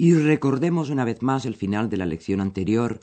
[0.00, 3.00] y recordemos una vez más el final de la lección anterior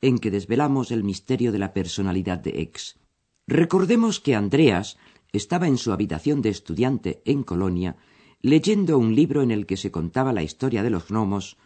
[0.00, 2.98] en que desvelamos el misterio de la personalidad de X.
[3.46, 4.98] Recordemos que Andreas
[5.32, 7.94] estaba en su habitación de estudiante en Colonia
[8.42, 11.58] leyendo un libro en el que se contaba la historia de los gnomos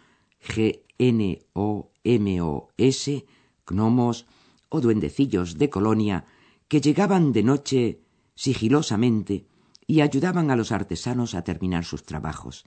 [0.47, 0.85] G-N-O-M-O-S,
[3.67, 4.27] gnomos
[4.69, 6.27] o duendecillos de Colonia
[6.69, 8.03] que llegaban de noche
[8.35, 9.47] sigilosamente
[9.87, 12.67] y ayudaban a los artesanos a terminar sus trabajos.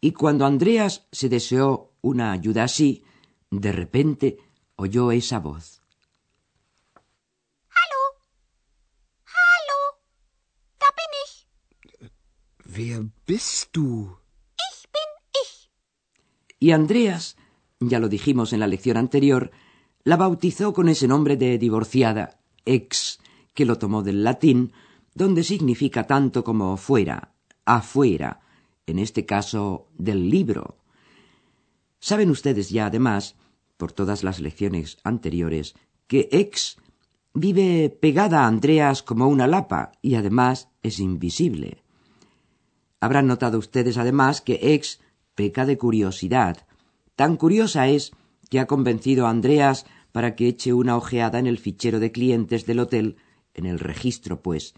[0.00, 3.04] Y cuando Andreas se deseó una ayuda así,
[3.50, 4.38] de repente
[4.76, 5.82] oyó esa voz.
[7.68, 8.02] Hallo?
[9.26, 10.00] Hallo?
[10.78, 11.46] Da bin ich.
[12.64, 14.16] wer bist du?
[14.56, 15.10] Ich bin
[15.42, 15.70] ich.
[16.58, 17.36] Y Andreas,
[17.78, 19.50] ya lo dijimos en la lección anterior,
[20.02, 23.18] la bautizó con ese nombre de divorciada, ex,
[23.52, 24.72] que lo tomó del latín,
[25.14, 27.34] donde significa tanto como fuera,
[27.66, 28.40] afuera,
[28.86, 30.78] en este caso del libro.
[32.00, 33.36] Saben ustedes ya, además,
[33.76, 35.74] por todas las lecciones anteriores,
[36.06, 36.76] que ex
[37.34, 41.82] vive pegada a Andreas como una lapa y además es invisible.
[43.00, 45.00] Habrán notado ustedes además que ex
[45.34, 46.66] peca de curiosidad.
[47.16, 48.12] Tan curiosa es
[48.50, 52.66] que ha convencido a Andreas para que eche una ojeada en el fichero de clientes
[52.66, 53.16] del hotel,
[53.54, 54.74] en el registro, pues,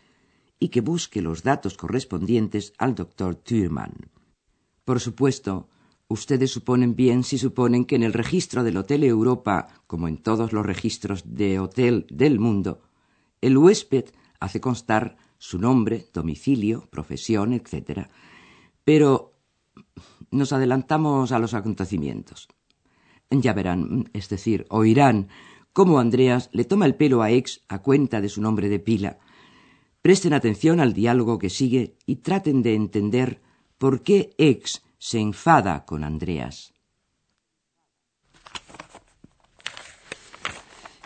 [0.63, 3.95] y que busque los datos correspondientes al doctor Thürmann.
[4.85, 5.69] Por supuesto,
[6.07, 10.53] ustedes suponen bien si suponen que en el registro del Hotel Europa, como en todos
[10.53, 12.81] los registros de hotel del mundo,
[13.41, 14.05] el huésped
[14.39, 18.07] hace constar su nombre, domicilio, profesión, etc.
[18.85, 19.33] Pero
[20.31, 22.47] nos adelantamos a los acontecimientos.
[23.31, 25.27] Ya verán, es decir, oirán
[25.73, 29.19] cómo Andreas le toma el pelo a Ex a cuenta de su nombre de pila.
[30.03, 33.41] Presten atención al diálogo que sigue y traten de entender
[33.79, 36.73] por qué Ex se enfada con Andreas.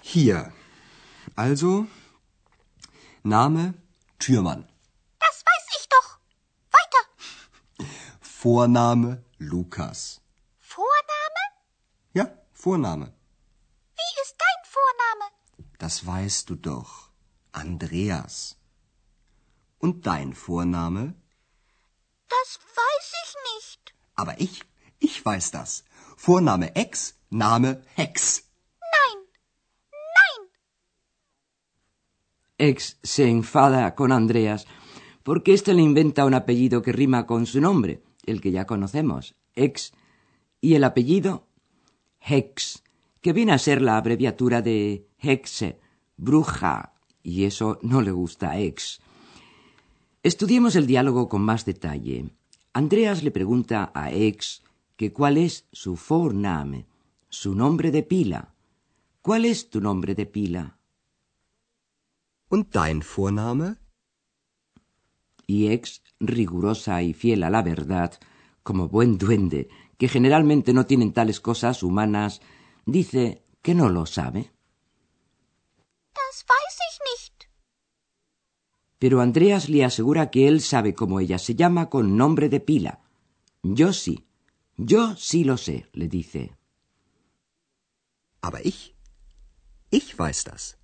[0.03, 0.53] Hier.
[1.35, 1.89] Also,
[3.23, 3.75] Name
[4.19, 4.67] Türmann.
[5.19, 6.19] Das weiß ich doch.
[6.71, 7.89] Weiter.
[8.21, 10.23] Vorname Lukas.
[10.59, 11.43] Vorname?
[12.15, 13.13] Ja, Vorname.
[13.99, 15.27] Wie ist dein Vorname?
[15.79, 17.11] Das weißt du doch.
[17.53, 18.56] Andreas.
[19.79, 21.15] Und dein Vorname?
[22.29, 23.95] Das weiß ich nicht.
[24.15, 24.63] Aber ich,
[24.99, 25.85] ich weiß das.
[26.17, 28.43] Vorname Ex, Name Hex.
[28.95, 29.19] Nein.
[30.19, 30.49] Nein.
[32.59, 34.67] Ex se enfada con Andreas
[35.27, 39.35] porque éste le inventa un apellido que rima con su nombre, el que ya conocemos,
[39.57, 39.93] Ex,
[40.61, 41.49] y el apellido
[42.21, 42.85] Hex,
[43.21, 45.81] que viene a ser la abreviatura de Hexe,
[46.17, 46.95] bruja,
[47.25, 49.01] y eso no le gusta a Ex.
[50.33, 52.31] Estudiemos el diálogo con más detalle.
[52.73, 54.61] Andreas le pregunta a Ex
[54.97, 56.89] que cuál es su Vorname,
[57.29, 58.53] su nombre de pila.
[59.23, 60.79] ¿Cuál es tu nombre de pila?
[62.49, 63.77] Und dein Vorname?
[65.47, 68.19] y ex, rigurosa y fiel a la verdad,
[68.65, 72.41] como buen duende, que generalmente no tienen tales cosas humanas,
[72.85, 74.51] dice que no lo sabe.
[76.15, 77.06] Das weiß ich nicht.
[78.99, 83.01] Pero Andreas le asegura que él sabe cómo ella se llama con nombre de pila.
[83.63, 84.25] Yo sí,
[84.77, 86.57] yo sí lo sé, le dice.
[88.41, 88.95] Aber ich,
[89.91, 90.79] ich weiß das.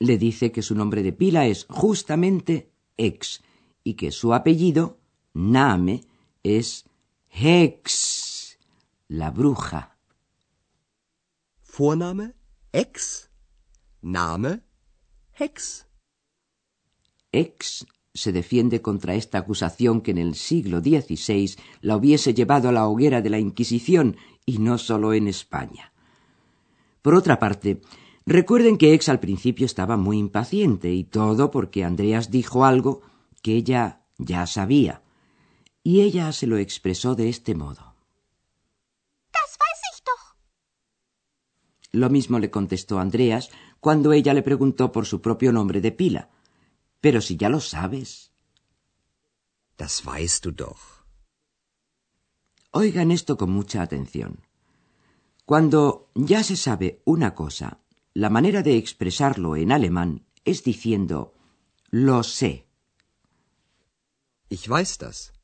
[0.00, 3.42] Le dice que su nombre de pila es justamente ex
[3.84, 4.98] y que su apellido,
[5.32, 6.04] Name,
[6.42, 6.84] es
[7.30, 8.58] Hex,
[9.08, 9.96] la bruja.
[11.76, 12.34] Vorname
[12.72, 13.30] Ex,
[14.02, 14.62] Name
[15.38, 15.86] Hex.
[17.38, 22.72] Ex se defiende contra esta acusación que en el siglo XVI la hubiese llevado a
[22.72, 24.16] la hoguera de la Inquisición
[24.46, 25.92] y no solo en España.
[27.02, 27.80] Por otra parte,
[28.24, 33.02] recuerden que Ex al principio estaba muy impaciente y todo porque Andreas dijo algo
[33.42, 35.02] que ella ya sabía,
[35.82, 37.94] y ella se lo expresó de este modo.
[39.32, 40.36] Das weiß ich doch.
[41.92, 46.30] Lo mismo le contestó Andreas cuando ella le preguntó por su propio nombre de pila.
[47.04, 48.32] Pero si ya lo sabes.
[49.76, 51.04] Das weißt du doch.
[52.70, 54.32] Oigan esto con mucha atención.
[55.44, 57.68] Cuando ya se sabe una cosa,
[58.14, 61.34] la manera de expresarlo en alemán es diciendo
[61.90, 62.66] lo sé.
[64.48, 65.34] Ich weiß das.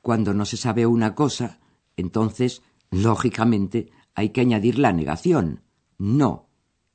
[0.00, 1.58] Cuando no se sabe una cosa,
[1.96, 2.62] entonces,
[2.92, 5.64] lógicamente, hay que añadir la negación.
[5.98, 6.46] No,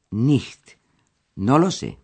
[0.09, 0.77] nicht.
[1.35, 1.99] No lo sé.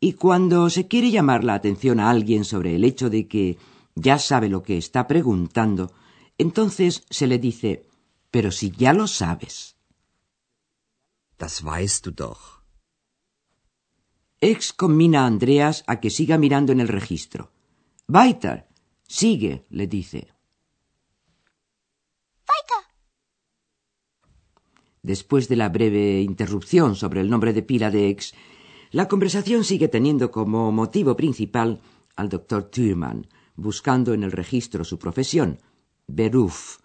[0.00, 3.58] Y cuando se quiere llamar la atención a alguien sobre el hecho de que
[3.94, 5.92] ya sabe lo que está preguntando,
[6.38, 7.88] entonces se le dice,
[8.30, 9.76] pero si ya lo sabes.
[11.38, 12.62] Das weißt du doch.
[14.40, 17.50] Ex combina a Andreas a que siga mirando en el registro.
[18.08, 18.68] Weiter,
[19.06, 20.28] sigue, le dice.
[22.48, 22.84] Weiter.
[25.02, 28.34] Después de la breve interrupción sobre el nombre de pila de Ex,
[28.90, 31.80] la conversación sigue teniendo como motivo principal
[32.16, 33.26] al doctor Thürmann,
[33.56, 35.60] buscando en el registro su profesión,
[36.06, 36.78] Beruf,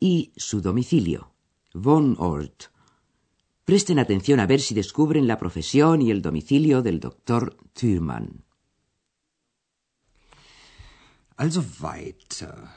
[0.00, 1.32] y su domicilio,
[1.74, 2.64] Wohnort.
[3.64, 8.44] Presten atención a ver si descubren la profesión y el domicilio del doctor Thürmann.
[11.36, 12.68] Also weiter.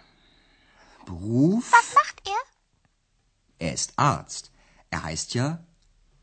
[1.05, 1.71] Beruf?
[1.71, 3.67] Was macht er?
[3.67, 4.51] Er ist Arzt.
[4.89, 5.65] Er heißt ja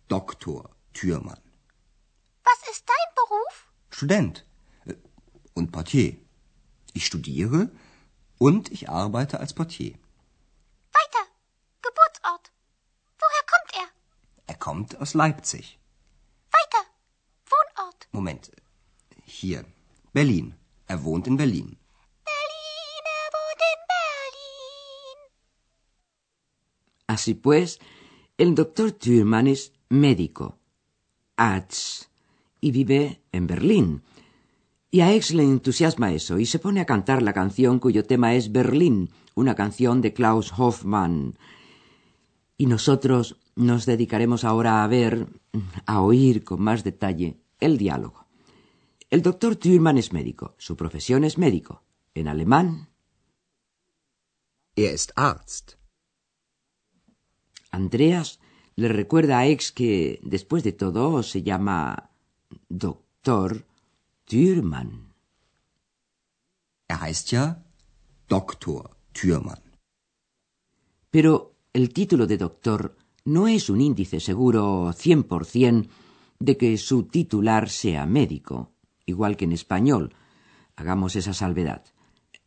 [0.08, 1.51] Doktor Thürmann.
[4.02, 4.44] Student
[4.84, 4.94] äh,
[5.54, 6.16] und Portier.
[6.92, 7.70] Ich studiere
[8.38, 9.92] und ich arbeite als Portier.
[10.98, 11.24] Weiter.
[11.82, 12.50] Geburtsort.
[13.20, 13.88] Woher kommt er?
[14.48, 15.78] Er kommt aus Leipzig.
[16.50, 16.82] Weiter.
[17.52, 18.08] Wohnort.
[18.10, 18.50] Moment.
[19.24, 19.64] Hier.
[20.12, 20.56] Berlin.
[20.88, 21.76] Er wohnt in Berlin.
[22.30, 25.18] Berlin, er wohnt in Berlin.
[27.06, 27.78] Así pues,
[28.36, 30.58] el doctor Thürmann es médico,
[31.36, 32.11] Arzt,
[32.62, 34.02] y vive en Berlín.
[34.90, 38.34] Y a Ex le entusiasma eso y se pone a cantar la canción cuyo tema
[38.34, 41.36] es Berlín, una canción de Klaus Hoffmann.
[42.56, 45.26] Y nosotros nos dedicaremos ahora a ver,
[45.84, 48.26] a oír con más detalle el diálogo.
[49.10, 51.82] El doctor Thürmann es médico, su profesión es médico.
[52.14, 52.88] En alemán,
[54.76, 55.74] Er ist Arzt.
[57.70, 58.38] Andreas
[58.76, 62.11] le recuerda a Ex que, después de todo, se llama
[62.68, 63.64] doctor
[64.26, 65.14] Thürmann.
[66.88, 67.62] Er heißt ja
[68.28, 69.62] Doktor Thürmann.
[71.10, 75.88] Pero el título de doctor no es un índice seguro 100%
[76.38, 78.72] de que su titular sea médico,
[79.06, 80.14] igual que en español.
[80.76, 81.84] Hagamos esa salvedad.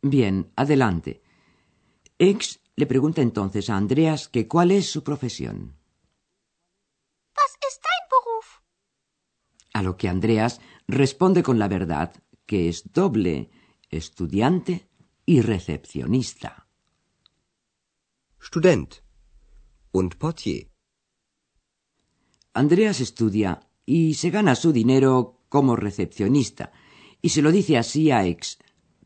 [0.02, 1.22] Bien, adelante.
[2.18, 5.76] Ex le pregunta entonces a Andreas que cuál es su profesión.
[7.36, 8.48] Was ist dein Beruf?
[9.76, 12.10] A lo que Andreas responde con la verdad,
[12.46, 13.50] que es doble,
[13.90, 14.88] estudiante
[15.26, 16.66] y recepcionista.
[18.40, 18.90] Student
[19.92, 20.70] und Portier.
[22.54, 26.72] Andreas estudia y se gana su dinero como recepcionista,
[27.20, 28.56] y se lo dice así a Ex,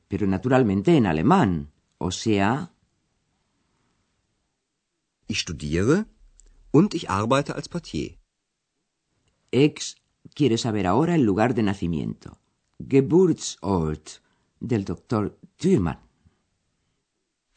[0.07, 2.73] pero naturalmente en alemán, o sea,
[5.27, 6.07] Ich studiere
[6.71, 8.21] und ich arbeite als Portier.
[9.51, 10.00] Ex
[10.35, 12.39] quiere saber ahora el lugar de nacimiento,
[12.79, 14.09] Geburtsort,
[14.59, 16.01] del doctor Thürmann,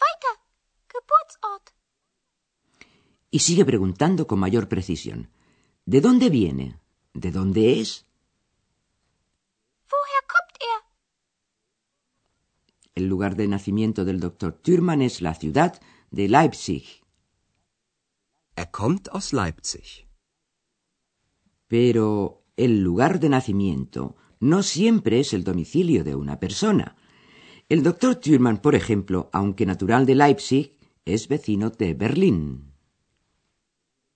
[0.01, 0.39] Weiter.
[0.87, 1.69] Geburtsort.
[3.31, 5.29] y sigue preguntando con mayor precisión,
[5.85, 6.79] ¿de dónde viene?
[7.13, 8.05] ¿De dónde es?
[9.91, 10.81] Woher kommt er?
[12.95, 15.79] El lugar de nacimiento del doctor Thürmann es la ciudad
[16.11, 17.03] de Leipzig.
[18.55, 20.07] Er kommt aus Leipzig.
[21.67, 26.95] Pero el lugar de nacimiento no siempre es el domicilio de una persona.
[27.69, 32.73] El doctor Thürmann, por ejemplo, aunque natural de Leipzig, es vecino de Berlín.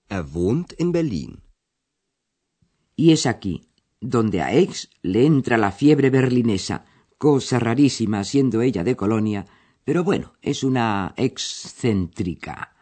[0.08, 1.40] Er wohnt in Berlin.
[2.94, 3.68] Y es aquí
[4.00, 6.84] donde a Ex le entra la fiebre berlinesa,
[7.16, 9.46] cosa rarísima siendo ella de Colonia,
[9.84, 12.76] pero bueno, es una excéntrica.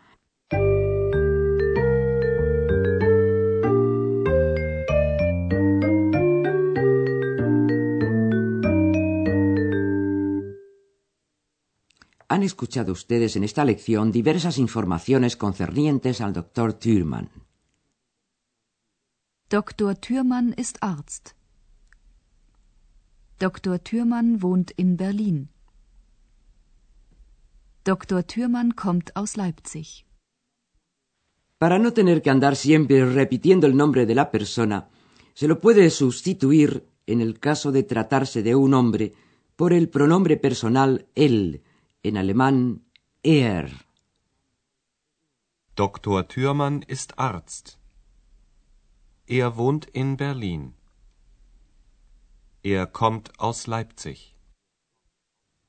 [12.37, 17.31] Han escuchado ustedes en esta lección diversas informaciones concernientes al doctor Thürmann.
[19.49, 19.95] Dr.
[19.95, 21.35] Thürmann ist Arzt.
[23.39, 23.83] Dr.
[23.83, 25.49] Thürmann wohnt in Berlin.
[27.85, 28.27] Dr.
[28.27, 30.05] Thürmann kommt aus Leipzig.
[31.57, 34.91] Para no tener que andar siempre repitiendo el nombre de la persona,
[35.33, 39.15] se lo puede sustituir, en el caso de tratarse de un hombre,
[39.57, 41.63] por el pronombre personal él,
[42.09, 42.85] en alemán
[43.23, 43.71] er.
[45.75, 46.29] Dr.
[46.29, 47.79] Thürmann ist Arzt.
[49.27, 50.75] Er wohnt in Berlin.
[52.63, 54.37] Er kommt aus Leipzig.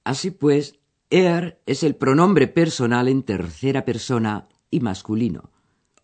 [0.04, 0.80] Así pues,
[1.10, 5.52] er es el pronombre personal en tercera persona y masculino.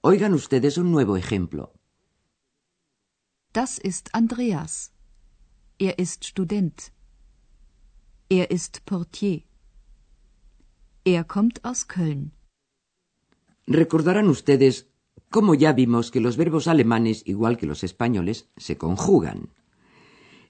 [0.01, 1.73] Oigan ustedes un nuevo ejemplo.
[3.53, 4.91] Das ist Andreas.
[5.77, 6.91] Er ist Student.
[8.29, 9.43] Er ist Portier.
[11.05, 12.31] Er kommt aus Köln.
[13.67, 14.87] Recordarán ustedes
[15.29, 19.49] cómo ya vimos que los verbos alemanes, igual que los españoles, se conjugan.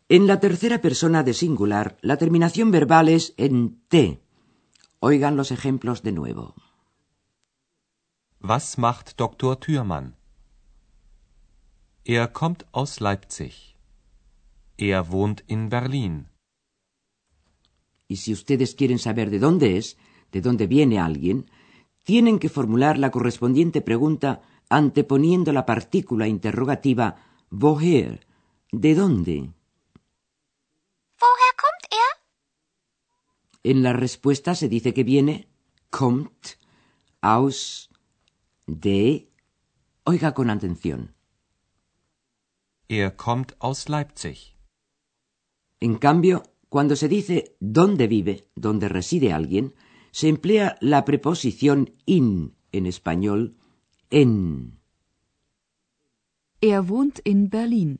[0.10, 4.22] En la tercera persona de singular, la terminación verbal es en T.
[5.00, 6.54] Oigan los ejemplos de nuevo.
[8.40, 9.60] Was macht Dr.
[9.60, 10.18] Thürmann?
[12.06, 13.76] Er kommt aus Leipzig.
[14.78, 16.28] Er wohnt in Berlin.
[18.08, 19.98] Y si ustedes quieren saber de dónde es,
[20.34, 21.50] de dónde viene alguien,
[22.04, 27.16] tienen que formular la correspondiente pregunta anteponiendo la partícula interrogativa
[27.52, 28.26] woher,
[28.72, 29.36] ¿de dónde?
[31.22, 32.14] Woher kommt er?
[33.64, 35.48] En la respuesta se dice que viene
[35.90, 36.58] kommt
[37.22, 37.90] aus
[38.66, 39.30] de.
[40.04, 41.16] Oiga con atención.
[42.90, 44.56] Er kommt aus Leipzig.
[45.80, 49.76] En cambio, cuando se dice dónde vive, dónde reside alguien,
[50.14, 53.58] se emplea la preposición in en español
[54.12, 54.78] en.
[56.62, 58.00] Er wohnt in Berlin.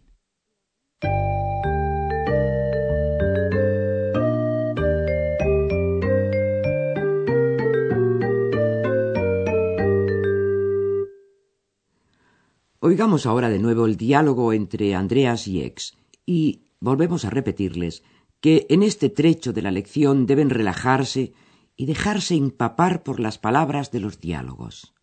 [12.80, 18.04] Oigamos ahora de nuevo el diálogo entre Andreas y Ex y volvemos a repetirles
[18.40, 21.34] que en este trecho de la lección deben relajarse
[21.76, 24.94] y dejarse empapar por las palabras de los diálogos.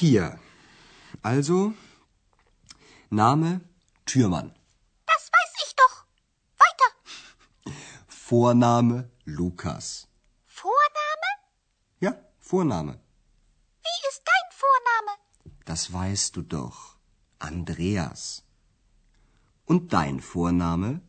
[0.00, 0.38] Hier.
[1.22, 1.74] Also,
[3.10, 3.62] Name
[4.06, 4.54] Türmann.
[5.06, 6.04] Das weiß ich doch.
[6.56, 7.74] Weiter.
[8.06, 10.06] Vorname Lukas.
[10.46, 11.30] Vorname?
[11.98, 13.00] Ja, Vorname.
[13.82, 15.18] Wie ist dein Vorname?
[15.64, 16.96] Das weißt du doch.
[17.40, 18.44] Andreas.
[19.64, 21.00] Und dein Vorname?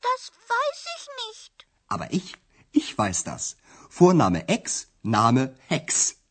[0.00, 1.66] Das weiß ich nicht.
[1.88, 2.38] Aber ich,
[2.72, 3.58] ich weiß das.
[3.90, 6.23] Vorname Ex, Name Hex.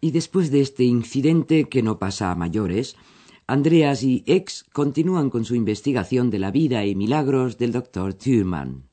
[0.00, 2.96] Y después de este incidente que no pasa a mayores,
[3.46, 8.14] Andreas y Ex continúan con su investigación de la vida y milagros del Dr.
[8.14, 8.88] Thürmann.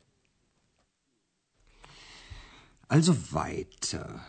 [2.87, 4.21] Also weiter.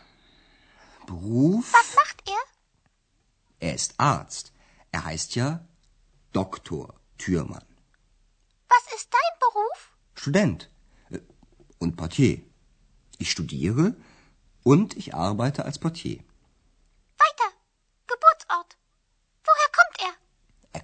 [1.05, 1.71] Beruf?
[1.73, 3.67] Was macht er?
[3.69, 4.51] Er ist Arzt.
[4.91, 5.65] Er heißt ja
[6.33, 7.65] Doktor Thürmann.
[8.67, 9.79] Was ist dein Beruf?
[10.15, 10.69] Student
[11.09, 11.19] äh,
[11.79, 12.41] und Portier.
[13.17, 13.95] Ich studiere
[14.63, 16.19] und ich arbeite als Portier.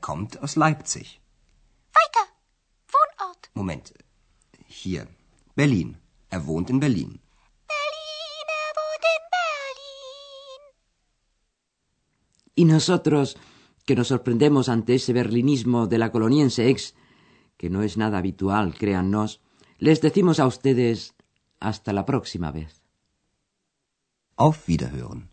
[0.08, 1.08] Kommt aus Leipzig.
[1.98, 2.26] Weiter.
[2.94, 3.42] Wohnort.
[3.54, 3.94] Moment.
[4.68, 5.08] Hier.
[5.56, 5.98] Berlin.
[6.30, 7.12] Er wohnt in Berlin.
[7.74, 10.62] Berlin, er wohnt in Berlin.
[12.62, 13.38] Y nosotros,
[13.86, 16.96] que nos sorprendemos ante ese berlinismo de la coloniense ex,
[17.58, 19.42] que no es nada habitual, créannos,
[19.78, 21.16] les decimos a ustedes
[21.60, 22.84] hasta la próxima vez.
[24.36, 25.33] Auf Wiederhören.